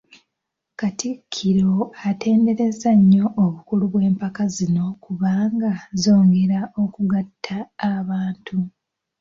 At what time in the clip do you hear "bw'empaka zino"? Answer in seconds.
3.91-4.85